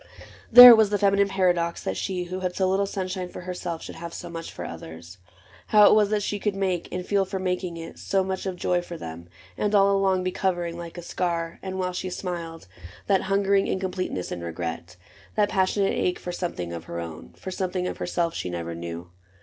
[0.51, 3.97] There was the feminine paradox— that she Who had so little sunshine for herself Should
[3.97, 5.19] have so much for others.
[5.67, 7.99] How it was That she could make, and feel for making it.
[7.99, 9.29] So much of joy for them,
[9.59, 12.67] and all along Be covering, like a scar, the while she smiled.
[13.05, 14.95] That hungering incompleteness and regret—
[15.35, 17.33] That passionate ache for something of her own.
[17.37, 19.11] For something of herself— she never knew.